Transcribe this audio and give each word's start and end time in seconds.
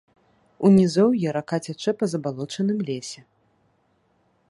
У 0.67 0.71
нізоўі 0.77 1.29
рака 1.37 1.57
цячэ 1.67 1.91
па 2.01 2.05
забалочаным 2.15 2.79
лесе. 2.89 3.19